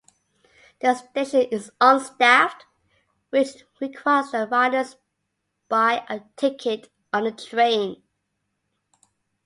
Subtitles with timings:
[0.79, 2.63] The station is unstaffed,
[3.29, 4.95] which requires that riders
[5.69, 8.01] buy a ticket on the train.